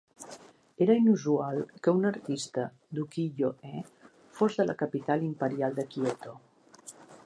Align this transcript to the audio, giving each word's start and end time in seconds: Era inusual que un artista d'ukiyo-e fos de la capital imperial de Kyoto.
Era 0.85 0.95
inusual 1.01 1.59
que 1.83 1.93
un 1.99 2.07
artista 2.11 2.65
d'ukiyo-e 2.95 3.85
fos 4.41 4.61
de 4.63 4.69
la 4.71 4.81
capital 4.85 5.31
imperial 5.33 5.81
de 5.81 5.91
Kyoto. 5.95 6.39